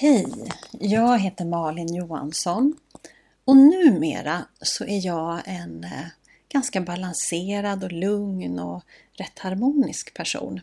[0.00, 0.26] Hej!
[0.72, 2.76] Jag heter Malin Johansson
[3.44, 6.06] och numera så är jag en eh,
[6.48, 10.60] ganska balanserad och lugn och rätt harmonisk person.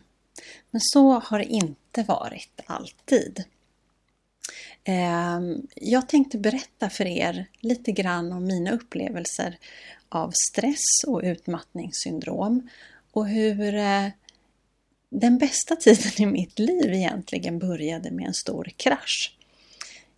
[0.70, 3.44] Men så har det inte varit alltid.
[4.84, 9.58] Ehm, jag tänkte berätta för er lite grann om mina upplevelser
[10.08, 12.68] av stress och utmattningssyndrom
[13.12, 14.08] och hur eh,
[15.10, 19.35] den bästa tiden i mitt liv egentligen började med en stor krasch.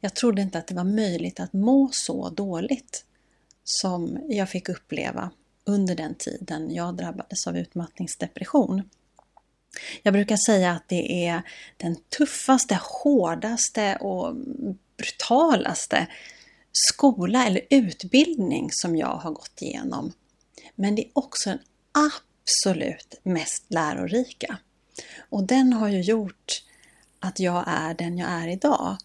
[0.00, 3.04] Jag trodde inte att det var möjligt att må så dåligt
[3.64, 5.30] som jag fick uppleva
[5.64, 8.82] under den tiden jag drabbades av utmattningsdepression.
[10.02, 11.42] Jag brukar säga att det är
[11.76, 14.34] den tuffaste, hårdaste och
[14.96, 16.06] brutalaste
[16.72, 20.12] skola eller utbildning som jag har gått igenom.
[20.74, 21.58] Men det är också den
[21.92, 24.58] absolut mest lärorika.
[25.18, 26.62] Och den har ju gjort
[27.20, 28.96] att jag är den jag är idag.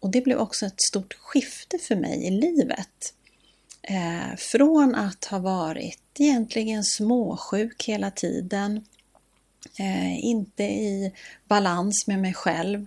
[0.00, 3.14] Och det blev också ett stort skifte för mig i livet.
[3.82, 8.86] Eh, från att ha varit egentligen småsjuk hela tiden,
[9.78, 11.12] eh, inte i
[11.48, 12.86] balans med mig själv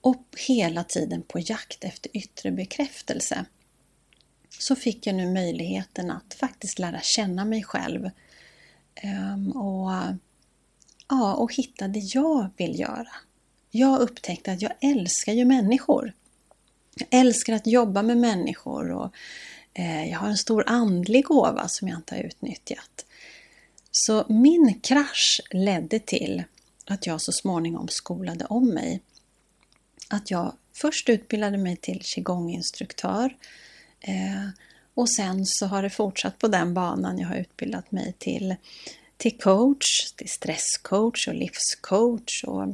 [0.00, 3.44] och hela tiden på jakt efter yttre bekräftelse
[4.58, 8.10] så fick jag nu möjligheten att faktiskt lära känna mig själv
[8.94, 9.90] ehm, och,
[11.08, 13.08] ja, och hitta det jag vill göra.
[13.70, 16.12] Jag upptäckte att jag älskar ju människor.
[16.96, 19.14] Jag älskar att jobba med människor och
[19.74, 23.06] eh, jag har en stor andlig gåva som jag inte har utnyttjat.
[23.90, 26.42] Så min krasch ledde till
[26.86, 29.00] att jag så småningom skolade om mig.
[30.08, 33.36] Att jag först utbildade mig till qigonginstruktör
[34.00, 34.48] eh,
[34.94, 37.18] och sen så har det fortsatt på den banan.
[37.18, 38.54] Jag har utbildat mig till,
[39.16, 42.68] till coach, till stresscoach och livscoach och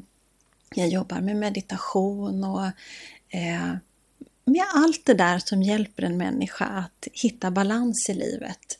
[0.75, 2.64] jag jobbar med meditation och
[3.28, 3.75] eh,
[4.50, 8.78] med allt det där som hjälper en människa att hitta balans i livet.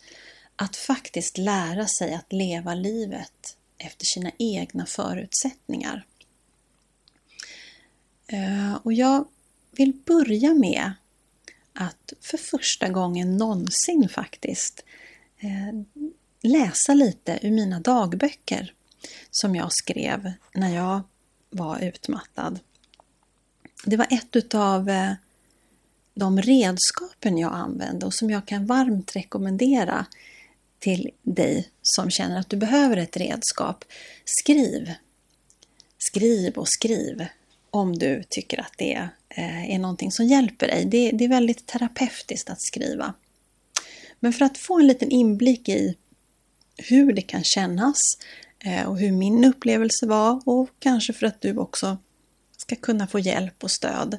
[0.56, 6.06] Att faktiskt lära sig att leva livet efter sina egna förutsättningar.
[8.26, 9.28] Eh, och jag
[9.70, 10.92] vill börja med
[11.72, 14.84] att för första gången någonsin faktiskt
[15.38, 15.81] eh,
[16.42, 18.75] läsa lite ur mina dagböcker
[19.31, 21.00] som jag skrev när jag
[21.50, 22.58] var utmattad.
[23.84, 25.12] Det var ett utav eh,
[26.20, 30.06] de redskapen jag använde och som jag kan varmt rekommendera
[30.78, 33.84] till dig som känner att du behöver ett redskap.
[34.25, 34.94] Skriv!
[35.98, 37.26] Skriv och skriv
[37.70, 40.84] om du tycker att det eh, är någonting som hjälper dig.
[40.84, 43.14] Det, det är väldigt terapeutiskt att skriva.
[44.20, 45.97] Men för att få en liten inblick i
[46.76, 47.98] hur det kan kännas
[48.64, 51.98] eh, och hur min upplevelse var och kanske för att du också
[52.56, 54.19] ska kunna få hjälp och stöd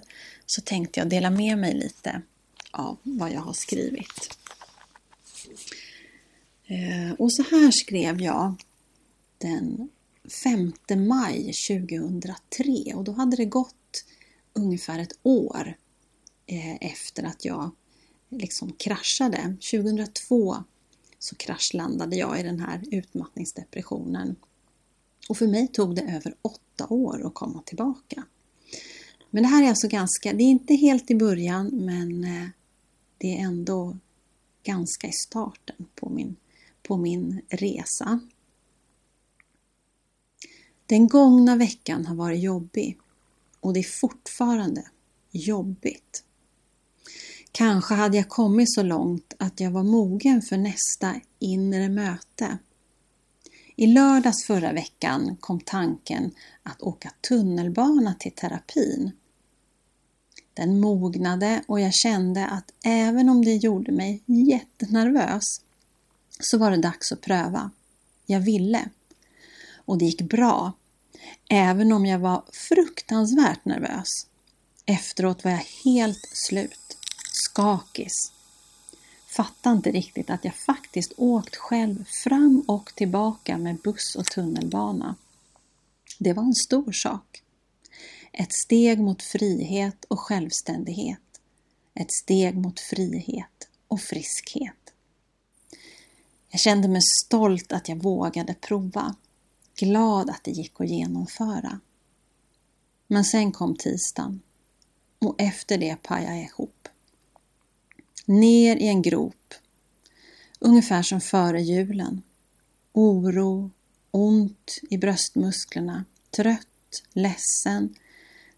[0.52, 2.22] så tänkte jag dela med mig lite
[2.72, 4.38] av vad jag har skrivit.
[6.66, 8.56] Eh, och så här skrev jag
[9.38, 9.90] den
[10.44, 10.74] 5
[11.08, 14.06] maj 2003 och då hade det gått
[14.54, 15.78] ungefär ett år
[16.46, 17.72] eh, efter att jag
[18.30, 19.56] liksom kraschade.
[19.72, 20.56] 2002
[21.20, 24.36] så kraschlandade jag i den här utmattningsdepressionen.
[25.30, 28.24] Och för mig tog det över åtta år att komma tillbaka.
[29.34, 32.48] Men det här är alltså ganska, det är inte helt i början men eh,
[33.18, 33.98] det är ändå
[34.64, 36.36] ganska i starten på min,
[36.84, 38.20] på min resa.
[40.86, 42.98] Den gångna veckan har varit jobbig
[43.60, 44.86] och det är fortfarande
[45.32, 46.24] jobbigt.
[47.52, 52.58] Kanske hade jag kommit så långt att jag var mogen för nästa inre möte.
[53.76, 56.32] I lördags förra veckan kom tanken
[56.64, 59.12] att åka tunnelbana till terapin.
[60.62, 65.62] Den mognade och jag kände att även om det gjorde mig jättenervös
[66.40, 67.72] så var det dags att pröva.
[68.26, 68.90] Jag ville.
[69.76, 70.74] Och det gick bra.
[71.50, 74.28] Även om jag var fruktansvärt nervös.
[74.86, 76.98] Efteråt var jag helt slut.
[77.34, 78.32] Skakis.
[79.28, 85.16] Fattade inte riktigt att jag faktiskt åkt själv fram och tillbaka med buss och tunnelbana.
[86.20, 87.42] Det var en stor sak.
[88.32, 91.20] Ett steg mot frihet och självständighet.
[91.94, 94.94] Ett steg mot frihet och friskhet.
[96.50, 99.16] Jag kände mig stolt att jag vågade prova.
[99.76, 101.80] Glad att det gick att genomföra.
[103.08, 104.42] Men sen kom tisdagen
[105.20, 106.88] och efter det pajade jag ihop.
[108.26, 109.54] Ner i en grop.
[110.60, 112.22] Ungefär som före julen.
[112.94, 113.72] Oro,
[114.12, 117.96] ont i bröstmusklerna, trött, ledsen,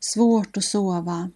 [0.03, 1.31] svårt att sova.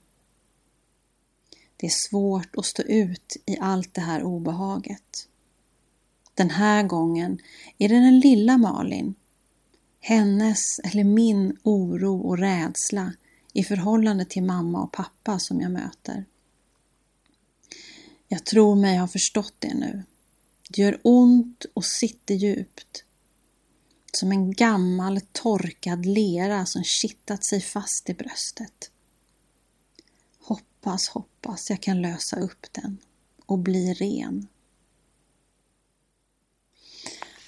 [1.77, 5.27] Det är svårt att stå ut i allt det här obehaget.
[6.33, 7.39] Den här gången
[7.77, 9.15] är det den lilla Malin,
[9.99, 13.13] hennes eller min oro och rädsla
[13.53, 16.25] i förhållande till mamma och pappa som jag möter.
[18.27, 20.03] Jag tror mig ha förstått det nu.
[20.69, 23.03] Det gör ont och sitter djupt.
[24.13, 28.91] Som en gammal torkad lera som kittat sig fast i bröstet.
[30.39, 32.97] Hoppas, hoppas jag kan lösa upp den
[33.45, 34.47] och bli ren.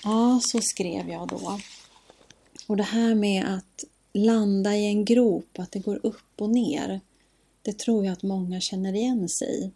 [0.03, 1.59] Ja, så skrev jag då.
[2.67, 3.83] Och det här med att
[4.13, 7.01] landa i en grop, att det går upp och ner,
[7.61, 9.71] det tror jag att många känner igen sig i.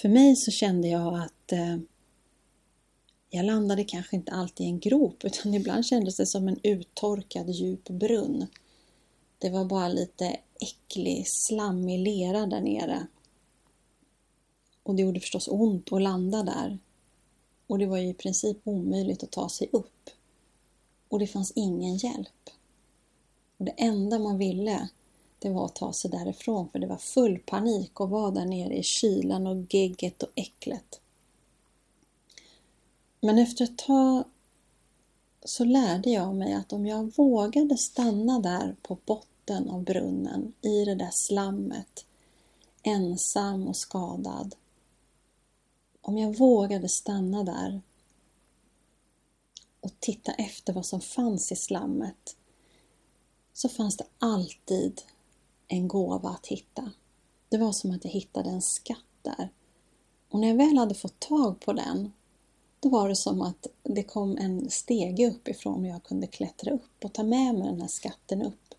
[0.00, 1.76] För mig så kände jag att eh,
[3.30, 7.50] jag landade kanske inte alltid i en grop utan ibland kändes det som en uttorkad
[7.50, 8.46] djup brunn.
[9.38, 13.06] Det var bara lite äcklig, slammig lera där nere.
[14.82, 16.78] Och det gjorde förstås ont att landa där.
[17.66, 20.10] Och det var ju i princip omöjligt att ta sig upp.
[21.08, 22.50] Och det fanns ingen hjälp.
[23.56, 24.88] Och det enda man ville,
[25.38, 28.74] det var att ta sig därifrån för det var full panik att vara där nere
[28.74, 31.00] i kylan och gegget och äcklet.
[33.20, 34.24] Men efter ett tag
[35.44, 40.84] så lärde jag mig att om jag vågade stanna där på botten av brunnen, i
[40.84, 42.06] det där slammet,
[42.82, 44.54] ensam och skadad.
[46.00, 47.82] Om jag vågade stanna där
[49.80, 52.36] och titta efter vad som fanns i slammet
[53.52, 55.02] så fanns det alltid
[55.68, 56.90] en gåva att hitta.
[57.48, 59.52] Det var som att jag hittade en skatt där.
[60.30, 62.12] Och när jag väl hade fått tag på den
[62.80, 67.04] då var det som att det kom en stege uppifrån och jag kunde klättra upp
[67.04, 68.74] och ta med mig den här skatten upp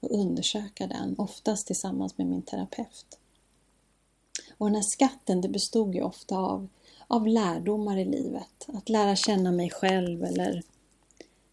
[0.00, 3.18] och undersöka den, oftast tillsammans med min terapeut.
[4.58, 6.68] Och den här skatten det bestod ju ofta av,
[7.06, 8.66] av lärdomar i livet.
[8.66, 10.62] Att lära känna mig själv eller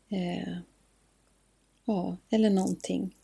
[0.09, 0.57] eh,
[1.85, 3.15] ja, eller någonting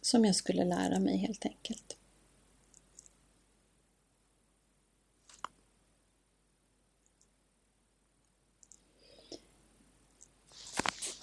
[0.00, 1.97] som jag skulle lära mig helt enkelt.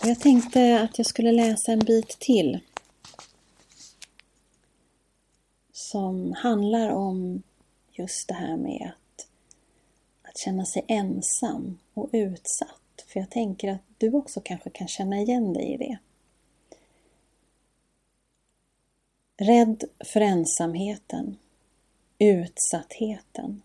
[0.08, 2.60] Jag tänkte att jag skulle läsa en bit till
[5.72, 7.44] som handlar om
[7.92, 9.28] just det här med att,
[10.22, 13.06] att känna sig ensam och utsatt.
[13.08, 15.98] För jag tänker att du också kanske kan känna igen dig i det.
[19.38, 21.38] Rädd för ensamheten,
[22.20, 23.62] utsattheten.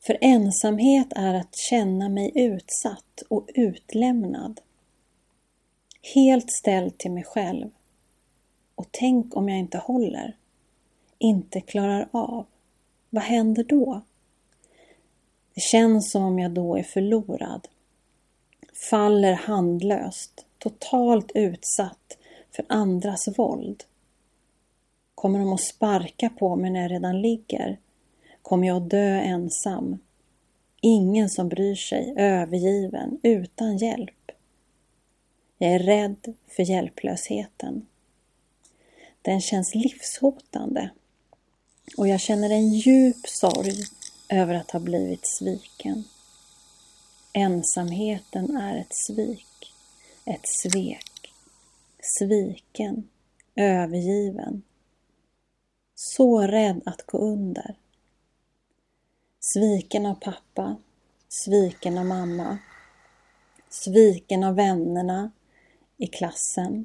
[0.00, 4.60] För ensamhet är att känna mig utsatt och utlämnad.
[6.12, 7.70] Helt ställd till mig själv.
[8.74, 10.36] Och tänk om jag inte håller,
[11.18, 12.46] inte klarar av.
[13.10, 14.00] Vad händer då?
[15.54, 17.68] Det känns som om jag då är förlorad.
[18.90, 22.18] Faller handlöst, totalt utsatt
[22.50, 23.84] för andras våld.
[25.14, 27.78] Kommer de att sparka på mig när jag redan ligger?
[28.42, 29.98] Kommer jag att dö ensam?
[30.80, 34.32] Ingen som bryr sig, övergiven, utan hjälp.
[35.64, 37.86] Jag är rädd för hjälplösheten.
[39.22, 40.90] Den känns livshotande
[41.96, 43.84] och jag känner en djup sorg
[44.28, 46.04] över att ha blivit sviken.
[47.32, 49.74] Ensamheten är ett svik,
[50.24, 51.32] ett svek.
[52.02, 53.08] Sviken,
[53.54, 54.62] övergiven.
[55.94, 57.74] Så rädd att gå under.
[59.40, 60.76] Sviken av pappa,
[61.28, 62.58] sviken av mamma,
[63.70, 65.30] sviken av vännerna,
[65.96, 66.84] i klassen.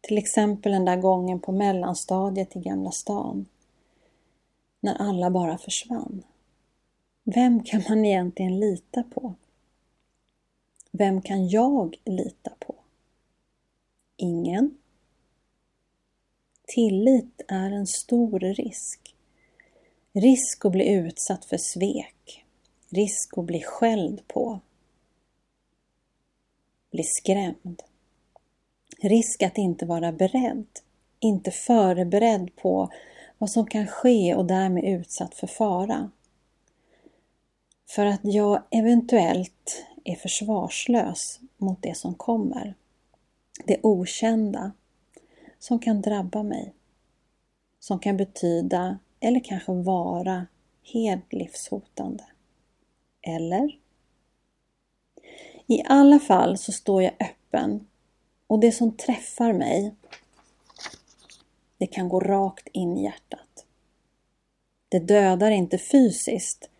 [0.00, 3.46] Till exempel den där gången på mellanstadiet i Gamla stan.
[4.80, 6.22] När alla bara försvann.
[7.24, 9.34] Vem kan man egentligen lita på?
[10.90, 12.74] Vem kan jag lita på?
[14.16, 14.78] Ingen.
[16.66, 19.14] Tillit är en stor risk.
[20.12, 22.44] Risk att bli utsatt för svek.
[22.88, 24.60] Risk att bli skälld på.
[26.90, 27.82] Bli skrämd.
[29.00, 30.66] Risk att inte vara beredd
[31.20, 32.92] inte förberedd på
[33.38, 36.10] vad som kan ske och därmed utsatt för fara.
[37.88, 42.74] För att jag eventuellt är försvarslös mot det som kommer.
[43.64, 44.72] Det okända
[45.58, 46.74] som kan drabba mig.
[47.80, 50.46] Som kan betyda, eller kanske vara,
[50.82, 52.24] helt livshotande.
[53.22, 53.78] Eller?
[55.66, 57.86] I alla fall så står jag öppen
[58.48, 59.94] och det som träffar mig
[61.78, 63.66] det kan gå rakt in i hjärtat.
[64.88, 66.70] Det dödar inte fysiskt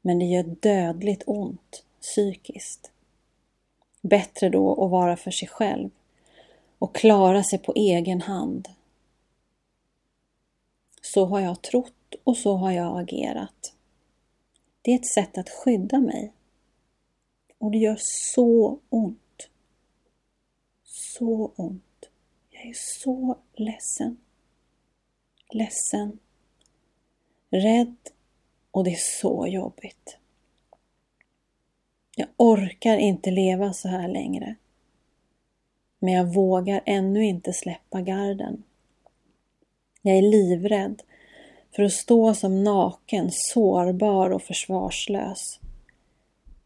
[0.00, 2.90] men det gör dödligt ont psykiskt.
[4.00, 5.90] Bättre då att vara för sig själv
[6.78, 8.68] och klara sig på egen hand.
[11.02, 13.74] Så har jag trott och så har jag agerat.
[14.82, 16.32] Det är ett sätt att skydda mig.
[17.58, 19.29] Och det gör så ont.
[21.20, 22.08] Så ont.
[22.50, 24.16] Jag är så ledsen.
[25.50, 26.18] Ledsen.
[27.50, 27.96] Rädd
[28.70, 30.16] och det är så jobbigt.
[32.16, 34.54] Jag orkar inte leva så här längre.
[35.98, 38.62] Men jag vågar ännu inte släppa garden.
[40.02, 41.02] Jag är livrädd
[41.76, 45.60] för att stå som naken, sårbar och försvarslös.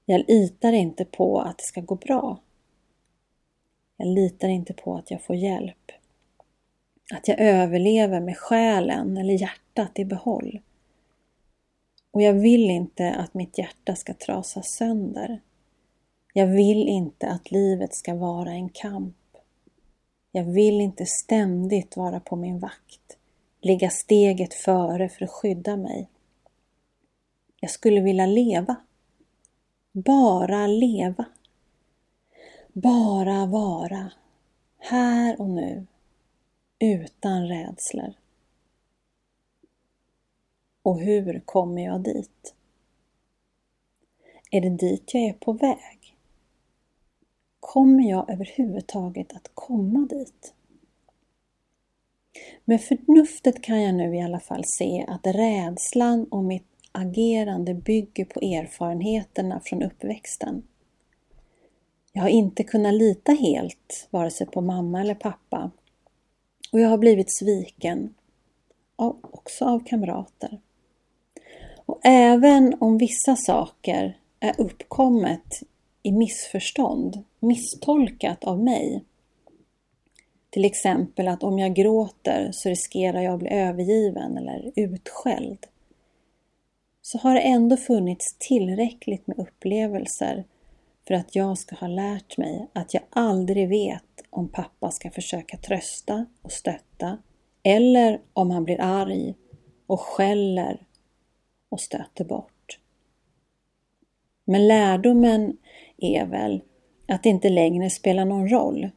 [0.04, 2.40] Jag litar inte på att det ska gå bra.
[3.96, 5.92] Jag litar inte på att jag får hjälp.
[7.14, 10.60] Att jag överlever med själen eller hjärtat i behåll.
[12.10, 15.40] Och jag vill inte att mitt hjärta ska trasas sönder.
[16.32, 19.16] Jag vill inte att livet ska vara en kamp.
[20.32, 23.16] Jag vill inte ständigt vara på min vakt,
[23.60, 26.08] ligga steget före för att skydda mig.
[27.60, 28.76] Jag skulle vilja leva.
[29.92, 31.24] Bara leva.
[32.76, 34.12] Bara vara.
[34.78, 35.86] Här och nu.
[36.78, 38.14] Utan rädslor.
[40.82, 42.54] Och hur kommer jag dit?
[44.50, 46.16] Är det dit jag är på väg?
[47.60, 50.54] Kommer jag överhuvudtaget att komma dit?
[52.64, 58.24] Med förnuftet kan jag nu i alla fall se att rädslan och mitt agerande bygger
[58.24, 60.62] på erfarenheterna från uppväxten.
[62.16, 65.70] Jag har inte kunnat lita helt, vare sig på mamma eller pappa.
[66.72, 68.14] Och jag har blivit sviken,
[68.96, 70.60] också av kamrater.
[71.86, 75.62] Och även om vissa saker är uppkommet
[76.02, 79.04] i missförstånd, misstolkat av mig.
[80.50, 85.66] Till exempel att om jag gråter så riskerar jag att bli övergiven eller utskälld.
[87.02, 90.44] Så har det ändå funnits tillräckligt med upplevelser
[91.06, 95.56] för att jag ska ha lärt mig att jag aldrig vet om pappa ska försöka
[95.56, 97.18] trösta och stötta
[97.62, 99.34] eller om han blir arg
[99.86, 100.86] och skäller
[101.68, 102.78] och stöter bort.
[104.44, 105.56] Men lärdomen
[105.96, 106.62] är väl
[107.08, 108.90] att det inte längre spelar någon roll.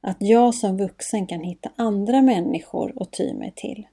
[0.00, 3.86] Att jag som vuxen kan hitta andra människor att ty mig till.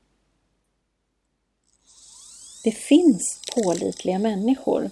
[2.63, 4.89] Det finns pålitliga människor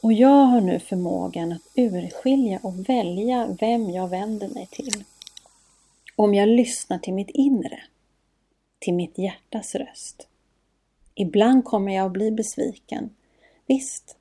[0.00, 5.04] och jag har nu förmågan att urskilja och välja vem jag vänder mig till.
[6.16, 7.80] Om jag lyssnar till mitt inre,
[8.78, 10.28] till mitt hjärtas röst.
[11.14, 13.10] Ibland kommer jag att bli besviken,
[13.66, 14.16] visst.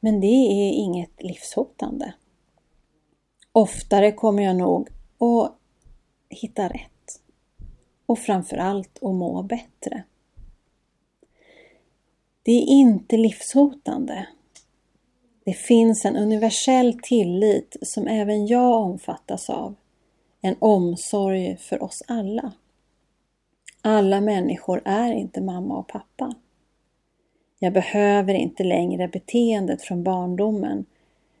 [0.00, 2.14] Men det är inget livshotande.
[3.52, 4.88] Oftare kommer jag nog
[5.18, 5.58] att
[6.28, 7.20] hitta rätt.
[8.06, 10.04] Och framförallt att må bättre.
[12.42, 14.26] Det är inte livshotande.
[15.44, 19.74] Det finns en universell tillit som även jag omfattas av.
[20.40, 22.52] En omsorg för oss alla.
[23.82, 26.34] Alla människor är inte mamma och pappa.
[27.58, 30.86] Jag behöver inte längre beteendet från barndomen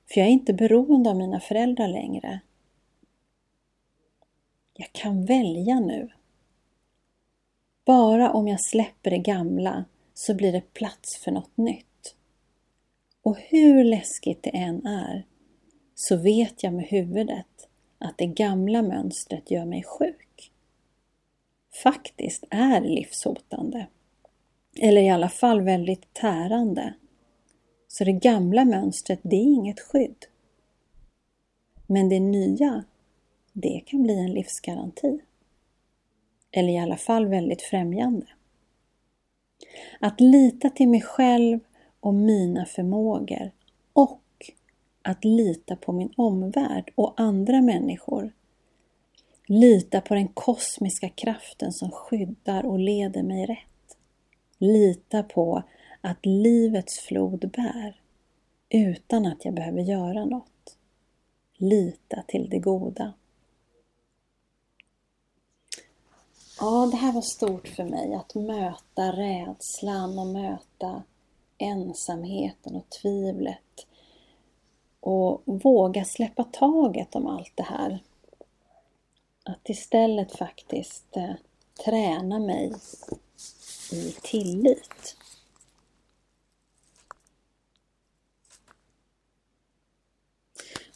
[0.06, 2.40] för jag är inte beroende av mina föräldrar längre.
[4.74, 6.08] Jag kan välja nu.
[7.84, 9.84] Bara om jag släpper det gamla
[10.14, 11.93] så blir det plats för något nytt.
[13.24, 15.26] Och hur läskigt det än är
[15.94, 20.52] så vet jag med huvudet att det gamla mönstret gör mig sjuk.
[21.82, 23.86] Faktiskt är livshotande.
[24.80, 26.94] Eller i alla fall väldigt tärande.
[27.88, 30.26] Så det gamla mönstret, det är inget skydd.
[31.86, 32.84] Men det nya,
[33.52, 35.20] det kan bli en livsgaranti.
[36.50, 38.26] Eller i alla fall väldigt främjande.
[40.00, 41.60] Att lita till mig själv
[42.04, 43.50] och mina förmågor
[43.92, 44.20] och
[45.02, 48.32] att lita på min omvärld och andra människor.
[49.46, 53.96] Lita på den kosmiska kraften som skyddar och leder mig rätt.
[54.58, 55.62] Lita på
[56.00, 58.00] att livets flod bär
[58.68, 60.78] utan att jag behöver göra något.
[61.56, 63.12] Lita till det goda.
[66.60, 71.02] Ja, det här var stort för mig att möta rädslan och möta
[71.64, 73.86] ensamheten och tvivlet
[75.00, 77.98] och våga släppa taget om allt det här.
[79.44, 81.34] Att istället faktiskt eh,
[81.84, 82.72] träna mig
[83.92, 85.16] i tillit.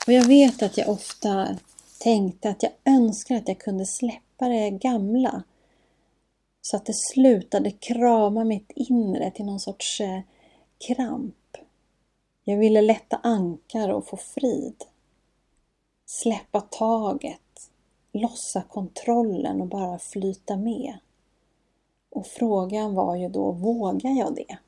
[0.07, 1.59] Och jag vet att jag ofta
[1.99, 5.43] tänkte att jag önskar att jag kunde släppa det gamla.
[6.61, 10.21] Så att det slutade krama mitt inre till någon sorts eh,
[10.79, 11.57] kramp.
[12.45, 14.85] Jag ville lätta ankar och få frid.
[16.07, 17.71] Släppa taget,
[18.13, 20.99] lossa kontrollen och bara flyta med.
[22.11, 24.59] Och frågan var ju då, vågar jag det?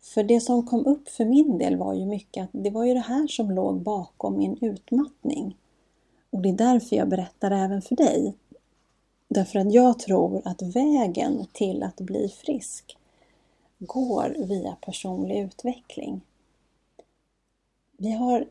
[0.00, 2.94] För det som kom upp för min del var ju mycket att det var ju
[2.94, 5.56] det här som låg bakom min utmattning.
[6.30, 8.34] Och det är därför jag berättar även för dig.
[9.28, 12.96] Därför att jag tror att vägen till att bli frisk
[13.80, 16.20] går via personlig utveckling.
[17.96, 18.48] Vi har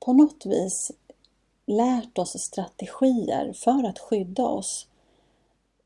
[0.00, 0.92] på något vis
[1.66, 4.88] lärt oss strategier för att skydda oss.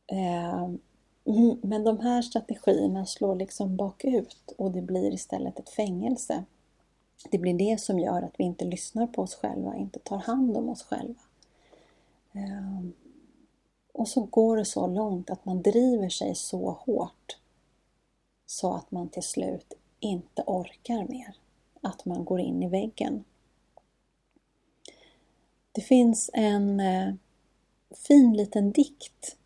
[0.07, 0.69] Eh,
[1.63, 6.45] men de här strategierna slår liksom bakut och det blir istället ett fängelse.
[7.31, 10.57] Det blir det som gör att vi inte lyssnar på oss själva, inte tar hand
[10.57, 11.21] om oss själva.
[12.33, 12.89] Eh,
[13.93, 17.37] och så går det så långt att man driver sig så hårt
[18.51, 21.37] så att man till slut inte orkar mer.
[21.83, 23.25] Att man går in i väggen.
[25.73, 27.15] Det finns en eh,
[28.07, 29.37] fin liten dikt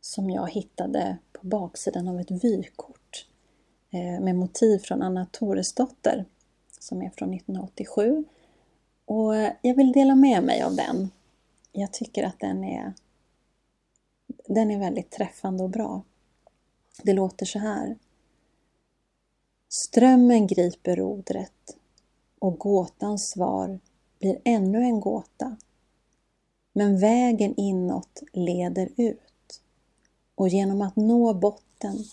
[0.00, 3.26] som jag hittade på baksidan av ett vykort
[3.90, 6.24] eh, med motiv från Anna Toresdotter
[6.80, 8.24] som är från 1987.
[9.04, 11.10] Och eh, jag vill dela med mig av den.
[11.72, 12.92] Jag tycker att den är,
[14.46, 16.02] den är väldigt träffande och bra.
[17.02, 17.98] Det låter så här.
[19.68, 21.76] Strömmen griper rodret
[22.38, 23.78] och gåtans svar
[24.18, 25.56] blir ännu en gåta.
[26.72, 29.60] Men vägen inåt leder ut
[30.34, 32.04] och genom att nå botten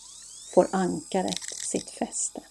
[0.54, 2.42] får ankaret sitt fäste.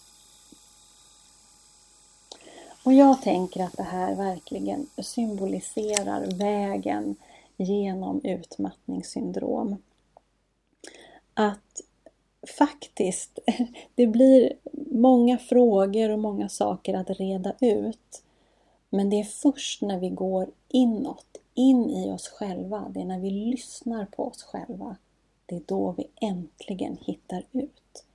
[2.84, 7.16] Och jag tänker att det här verkligen symboliserar vägen
[7.58, 9.78] genom utmattningssyndrom.
[11.34, 11.82] Att
[12.58, 13.40] faktiskt,
[13.96, 14.54] det blir
[14.92, 18.24] många frågor och många saker att reda ut.
[18.90, 23.20] Men det är först när vi går inåt, in i oss själva, det är när
[23.20, 24.96] vi lyssnar på oss själva,
[25.46, 28.06] det är då vi äntligen hittar ut.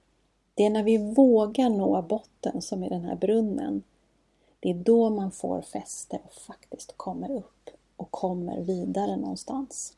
[0.54, 3.82] Det är när vi vågar nå botten som i den här brunnen.
[4.60, 9.94] Det är då man får fäste och faktiskt kommer upp och kommer vidare någonstans.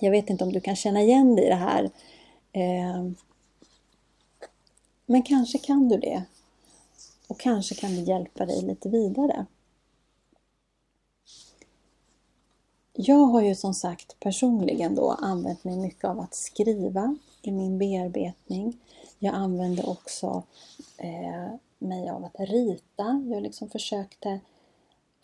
[0.00, 1.90] Jag vet inte om du kan känna igen dig i det här
[2.52, 3.10] Eh,
[5.06, 6.22] men kanske kan du det.
[7.28, 9.46] Och kanske kan det hjälpa dig lite vidare.
[12.92, 17.78] Jag har ju som sagt personligen då använt mig mycket av att skriva i min
[17.78, 18.78] bearbetning.
[19.18, 20.42] Jag använde också
[20.96, 23.26] eh, mig av att rita.
[23.30, 24.40] Jag liksom försökte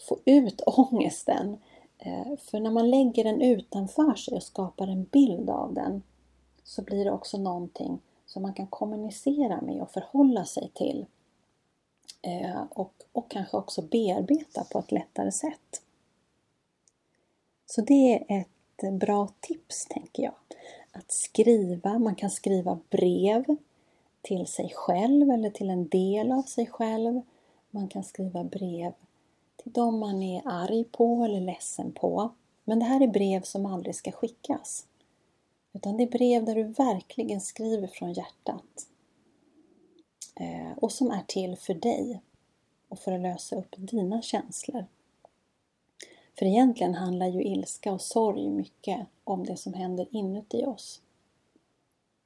[0.09, 1.57] få ut ångesten.
[1.99, 6.03] Eh, för när man lägger den utanför sig och skapar en bild av den
[6.67, 11.07] så blir det också någonting som man kan kommunicera med och förhålla sig till.
[12.23, 15.83] Eh, och, och kanske också bearbeta på ett lättare sätt.
[17.67, 20.35] Så det är ett bra tips, tänker jag.
[20.93, 23.45] Att skriva, man kan skriva brev
[24.23, 27.21] till sig själv eller till en del av sig själv.
[27.71, 28.93] Man kan skriva brev
[29.57, 32.31] till dem man är arg på eller ledsen på.
[32.65, 34.87] Men det här är brev som aldrig ska skickas.
[35.77, 38.89] Utan det är brev där du verkligen skriver från hjärtat.
[40.35, 42.21] Eh, och som är till för dig
[42.89, 44.87] och för att lösa upp dina känslor.
[46.39, 51.03] För egentligen handlar ju ilska och sorg mycket om det som händer inuti oss.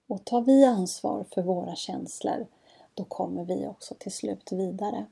[0.07, 2.47] Och tar vi ansvar för våra känslor,
[2.95, 5.07] då kommer vi också till slut vidare.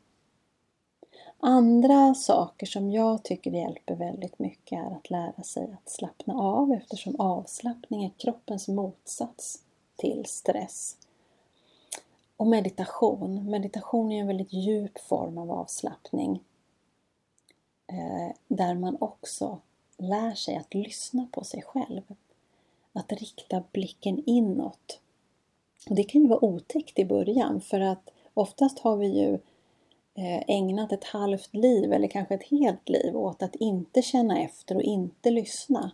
[1.40, 6.72] Andra saker som jag tycker hjälper väldigt mycket är att lära sig att slappna av
[6.72, 9.62] eftersom avslappning är kroppens motsats
[9.96, 10.96] till stress.
[12.37, 13.50] Och meditation.
[13.50, 16.42] Meditation är en väldigt djup form av avslappning.
[17.87, 19.59] Eh, där man också
[19.96, 22.02] lär sig att lyssna på sig själv.
[22.92, 25.00] Att rikta blicken inåt.
[25.88, 29.38] Och det kan ju vara otäckt i början för att oftast har vi ju
[30.18, 34.76] Eh, ägnat ett halvt liv eller kanske ett helt liv åt att inte känna efter
[34.76, 35.90] och inte lyssna.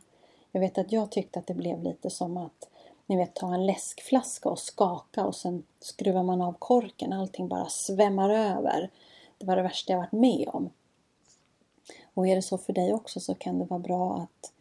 [0.53, 2.69] Jag vet att jag tyckte att det blev lite som att
[3.07, 7.13] ni vet, ta en läskflaska och skaka och sen skruvar man av korken.
[7.13, 8.91] Allting bara svämmar över.
[9.39, 10.71] Det var det värsta jag varit med om.
[12.15, 14.53] Och är det så för dig också så kan det vara bra att,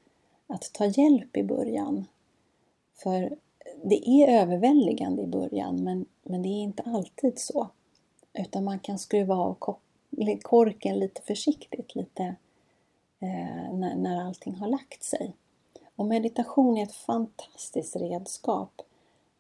[0.48, 2.06] att ta hjälp i början.
[2.96, 3.38] För
[3.84, 7.70] det är överväldigande i början men, men det är inte alltid så.
[8.34, 9.58] Utan man kan skruva av
[10.42, 12.24] korken lite försiktigt, lite
[13.20, 15.34] eh, när, när allting har lagt sig.
[15.96, 18.82] Och meditation är ett fantastiskt redskap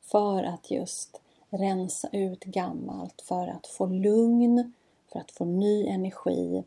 [0.01, 4.73] för att just rensa ut gammalt, för att få lugn,
[5.11, 6.63] för att få ny energi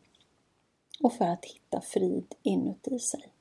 [0.99, 3.31] och för att hitta frid inuti sig.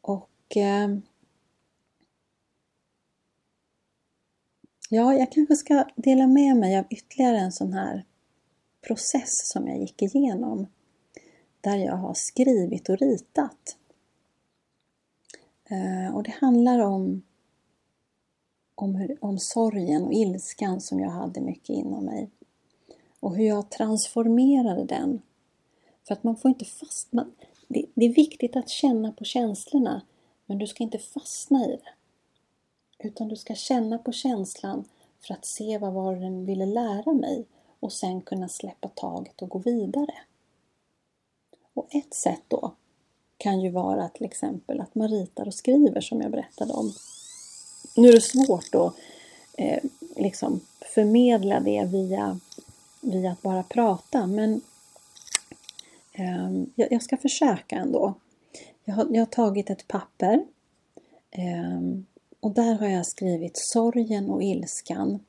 [0.00, 0.88] Och eh,
[4.90, 8.04] Ja, jag kanske ska dela med mig av ytterligare en sån här
[8.86, 10.66] process som jag gick igenom
[11.60, 13.76] där jag har skrivit och ritat.
[15.64, 17.22] Eh, och det handlar om,
[18.74, 22.30] om, hur, om sorgen och ilskan som jag hade mycket inom mig.
[23.20, 25.22] Och hur jag transformerade den.
[26.06, 27.26] För att man får inte fastna.
[27.68, 30.02] Det, det är viktigt att känna på känslorna
[30.46, 31.95] men du ska inte fastna i det.
[32.98, 34.84] Utan du ska känna på känslan
[35.20, 37.46] för att se vad var den ville lära mig
[37.80, 40.14] och sen kunna släppa taget och gå vidare.
[41.74, 42.74] Och ett sätt då
[43.38, 46.92] kan ju vara till exempel att man ritar och skriver som jag berättade om.
[47.96, 48.94] Nu är det svårt att
[49.58, 49.82] eh,
[50.16, 50.60] liksom
[50.94, 52.40] förmedla det via,
[53.00, 54.60] via att bara prata men
[56.12, 58.14] eh, jag, jag, ska försöka ändå.
[58.84, 60.44] Jag har, jag har tagit ett papper
[61.30, 61.80] eh,
[62.40, 65.24] och där har jag skrivit sorgen och ilskan.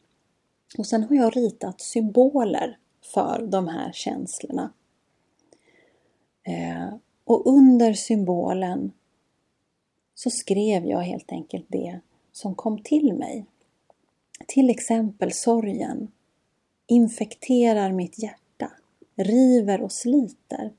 [0.78, 2.78] Och sen har jag ritat symboler
[3.13, 4.74] för de här känslorna.
[6.43, 6.93] Eh,
[7.24, 8.91] och under symbolen
[10.15, 12.00] så skrev jag helt enkelt det
[12.32, 13.46] som kom till mig.
[14.48, 16.12] Till exempel sorgen
[16.88, 18.72] infekterar mitt hjärta,
[19.15, 20.74] river och sliter.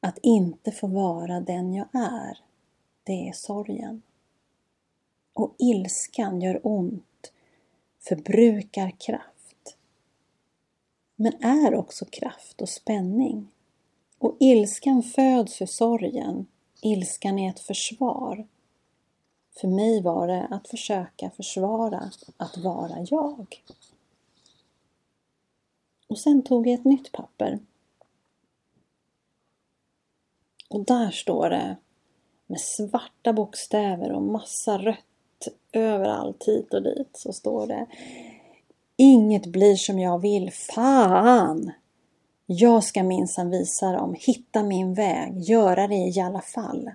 [0.00, 2.38] Att inte få vara den jag är,
[3.04, 4.02] det är sorgen.
[5.36, 7.32] Och ilskan gör ont,
[8.00, 9.76] förbrukar kraft.
[11.16, 13.48] Men är också kraft och spänning.
[14.18, 16.46] Och ilskan föds ur sorgen.
[16.82, 18.46] Ilskan är ett försvar.
[19.60, 23.64] För mig var det att försöka försvara att vara jag.
[26.06, 27.58] Och sen tog jag ett nytt papper.
[30.68, 31.76] Och där står det
[32.46, 35.05] med svarta bokstäver och massa rött
[35.72, 37.86] överallt hit och dit så står det
[38.96, 41.72] Inget blir som jag vill, fan!
[42.46, 46.90] Jag ska minsann visa dem, hitta min väg, göra det i alla fall.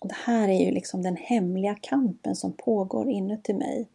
[0.00, 3.88] Och det här är ju liksom den hemliga kampen som pågår inuti mig.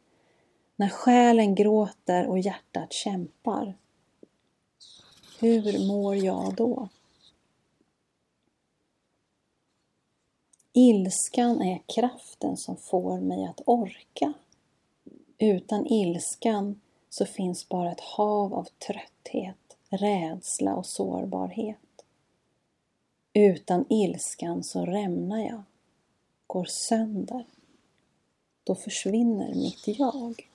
[0.76, 3.74] När själen gråter och hjärtat kämpar.
[5.40, 6.90] Hur mår jag då?
[10.80, 14.34] Ilskan är kraften som får mig att orka.
[15.38, 22.06] Utan ilskan så finns bara ett hav av trötthet, rädsla och sårbarhet.
[23.34, 25.64] Utan ilskan så rämnar jag,
[26.48, 27.46] går sönder.
[28.64, 30.50] Då försvinner mitt jag.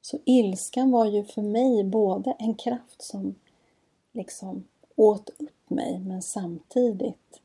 [0.00, 3.34] Så ilskan var ju för mig både en kraft som
[4.12, 4.64] liksom
[4.96, 7.40] åt upp mig men samtidigt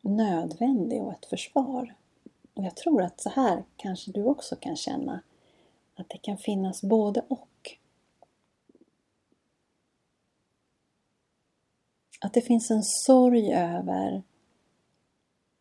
[0.00, 1.94] nödvändig och ett försvar.
[2.54, 5.22] Och jag tror att så här kanske du också kan känna
[5.94, 7.78] att det kan finnas både och.
[12.20, 14.22] Att det finns en sorg över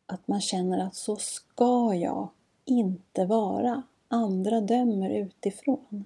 [0.05, 2.29] att man känner att så ska jag
[2.65, 3.83] inte vara.
[4.07, 6.05] Andra dömer utifrån.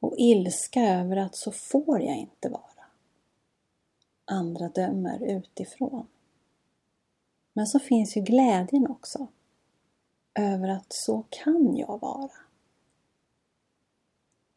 [0.00, 2.71] Och ilska över att så får jag inte vara
[4.24, 6.06] andra dömer utifrån.
[7.52, 9.26] Men så finns ju glädjen också
[10.34, 12.30] över att så kan jag vara.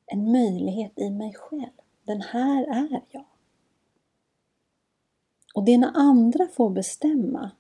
[0.05, 1.81] En möjlighet i mig själv.
[2.03, 3.25] Den här är jag.
[5.55, 7.51] Och det är när andra får bestämma,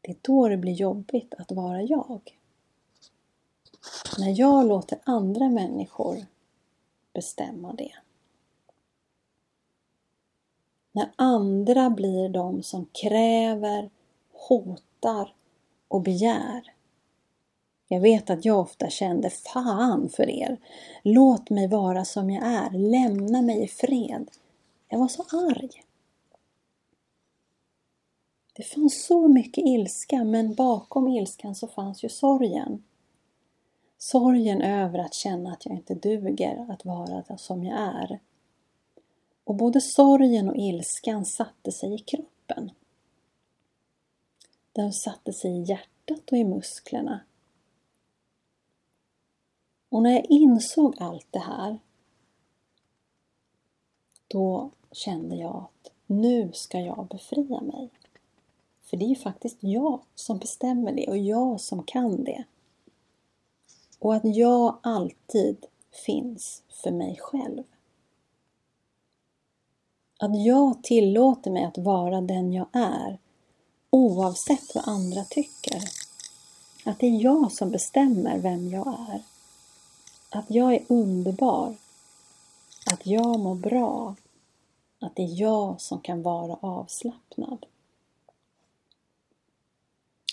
[0.00, 2.38] det är då det blir jobbigt att vara jag.
[4.18, 6.26] när jag låter andra människor
[7.12, 7.92] bestämma det.
[10.98, 13.90] När andra blir de som kräver,
[14.32, 15.34] hotar
[15.88, 16.72] och begär.
[17.88, 20.58] Jag vet att jag ofta kände fan för er.
[21.02, 22.70] Låt mig vara som jag är.
[22.70, 24.30] Lämna mig i fred.
[24.88, 25.70] Jag var så arg.
[28.56, 32.84] Det fanns så mycket ilska men bakom ilskan så fanns ju sorgen.
[33.98, 38.20] Sorgen över att känna att jag inte duger att vara som jag är.
[39.48, 42.70] Och både sorgen och ilskan satte sig i kroppen.
[44.72, 47.20] Den satte sig i hjärtat och i musklerna.
[49.88, 51.78] Och när jag insåg allt det här
[54.28, 57.90] då kände jag att nu ska jag befria mig.
[58.82, 62.44] För det är ju faktiskt jag som bestämmer det och jag som kan det.
[63.98, 65.66] Och att jag alltid
[66.06, 67.64] finns för mig själv.
[70.20, 73.18] Att jag tillåter mig att vara den jag är
[73.90, 75.82] oavsett vad andra tycker.
[76.84, 79.22] Att det är jag som bestämmer vem jag är.
[80.30, 81.76] Att jag är underbar.
[82.92, 84.14] Att jag mår bra.
[85.00, 87.66] Att det är jag som kan vara avslappnad.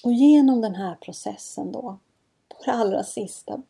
[0.03, 1.97] Och genom den här processen då,
[2.47, 3.61] på det allra sista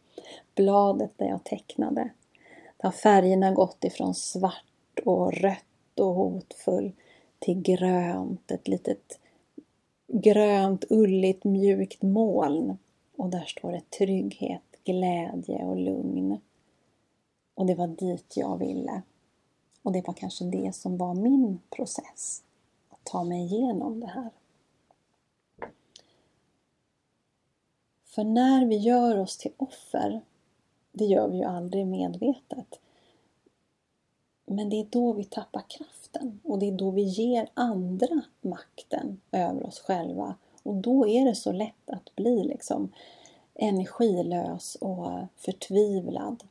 [0.55, 2.09] bladet där jag tecknade,
[2.77, 5.65] där har färgerna gått ifrån svart och rött
[5.99, 6.91] och hotfull
[7.39, 9.19] till grönt, ett litet
[10.07, 12.77] grönt, ulligt, mjukt moln.
[13.17, 16.39] Och där står det trygghet, glädje och lugn.
[17.53, 19.01] Och det var dit jag ville.
[19.83, 22.43] Och det var kanske det som var min process.
[22.89, 24.29] Att ta mig igenom det här.
[28.05, 30.21] För när vi gör oss till offer,
[30.91, 32.79] det gör vi ju aldrig medvetet,
[34.45, 39.21] men det är då vi tappar kraften och det är då vi ger andra makten
[39.31, 40.35] över oss själva.
[40.63, 42.91] Och då är det så lätt att bli liksom
[43.53, 46.43] energilös och förtvivlad.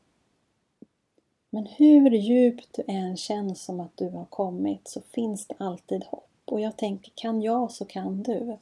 [1.50, 6.04] Men hur djupt du än känns som att du har kommit så finns det alltid
[6.04, 6.30] hopp.
[6.44, 8.56] Och jag tänker, kan jag så kan du.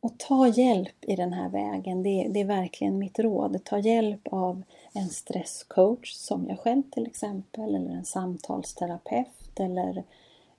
[0.00, 3.64] Och ta hjälp i den här vägen, det, det, är verkligen mitt råd.
[3.64, 10.04] Ta hjälp av en stresscoach som jag själv till exempel, eller en samtalsterapeut eller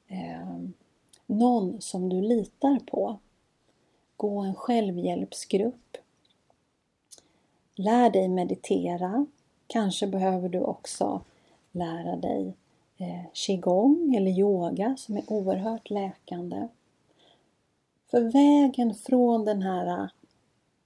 [0.07, 0.59] eh,
[1.25, 3.19] någon som du litar på.
[4.17, 5.97] Gå en självhjälpsgrupp.
[7.75, 9.25] Lär dig meditera.
[9.67, 11.21] Kanske behöver du också
[11.71, 12.53] lära dig
[12.97, 16.67] eh, qigong eller yoga som är oerhört läkande.
[18.11, 20.09] För vägen från den här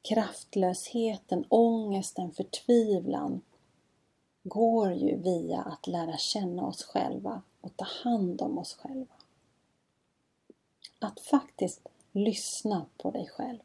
[0.06, 3.42] kraftlösheten, ångesten, förtvivlan
[4.44, 9.16] går ju via att lära känna oss själva och ta hand om oss själva.
[11.00, 13.60] Att faktiskt lyssna på dig själv.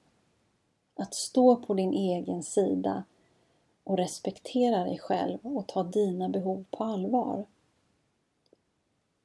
[0.94, 3.04] Att stå på din egen sida
[3.84, 7.44] och respektera dig själv och ta dina behov på allvar.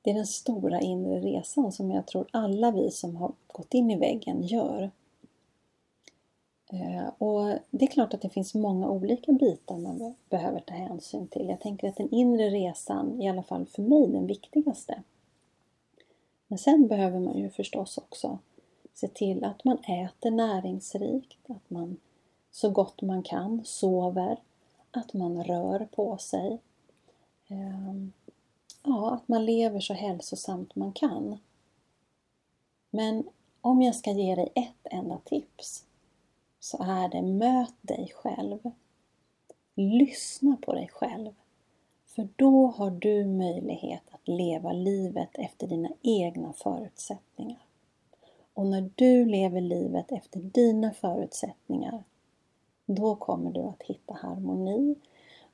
[0.02, 3.92] Det är den stora inre resan som jag tror alla vi som har gått in
[3.92, 4.92] i väggen gör.
[6.70, 11.28] Eh, och Det är klart att det finns många olika bitar man behöver ta hänsyn
[11.28, 11.50] till.
[11.50, 15.04] Jag tänker att den inre resan, i alla fall för mig, den viktigaste.
[16.48, 18.40] Men sen behöver man ju förstås också
[18.94, 21.98] se till att man äter näringsrikt, att man
[22.52, 24.40] så gott man kan sover,
[24.92, 26.60] att man rör på sig.
[27.48, 28.12] Ehm,
[28.84, 31.38] ja, att man lever så hälsosamt man kan.
[32.90, 33.24] Men
[33.62, 35.85] om jag ska ge dig ett enda tips
[36.66, 38.60] så är det möt dig själv.
[39.76, 41.34] Lyssna på dig själv.
[42.06, 47.60] För då har du möjlighet att leva livet efter dina egna förutsättningar.
[48.54, 52.04] Och när du lever livet efter dina förutsättningar,
[52.86, 54.96] då kommer du att hitta harmoni,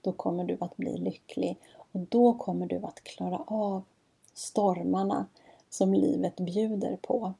[0.01, 3.83] då kommer du att bli lycklig och då kommer du att klara av
[4.33, 5.25] stormarna
[5.69, 7.33] som livet bjuder på.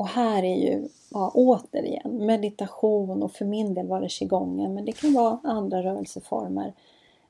[0.00, 4.84] Och här är ju, ja, återigen, meditation och för min del var det qigongen, men
[4.84, 6.74] det kan vara andra rörelseformer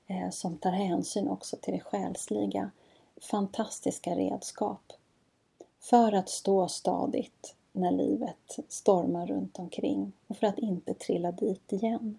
[0.07, 2.71] eh, som tar hänsyn också till det själsliga.
[3.21, 4.93] Fantastiska redskap
[5.81, 11.73] för att stå stadigt när livet stormar runt omkring och för att inte trilla dit
[11.73, 12.19] igen.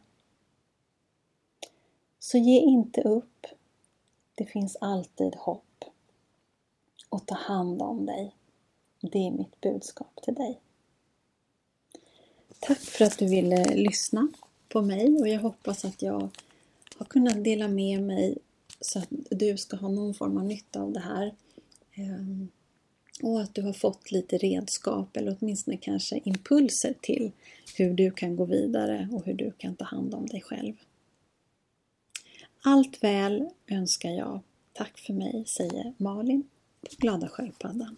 [2.20, 3.46] Så ge inte upp.
[4.36, 5.86] Det finns alltid hopp.
[7.10, 8.36] Och ta hand om dig.
[9.02, 10.60] Det är mitt budskap till dig.
[12.60, 14.28] Tack för att du ville lyssna
[14.70, 16.30] på mig och jag hoppas att jag
[16.98, 18.38] har kunnat dela med mig
[18.82, 21.36] så att du ska ha någon form av nytta av det här.
[21.94, 22.50] Ehm,
[23.24, 27.32] och att du har fått lite redskap eller åtminstone kanske impulser till
[27.78, 30.74] hur du kan gå vidare och hur du kan ta hand om dig själv.
[32.62, 34.40] Allt väl önskar jag.
[34.74, 36.50] Tack för mig, säger Malin
[36.82, 37.98] på Glada Sköldpaddan.